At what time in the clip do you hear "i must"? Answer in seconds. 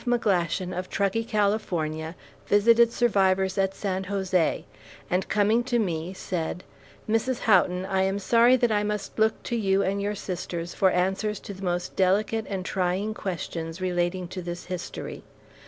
8.71-9.19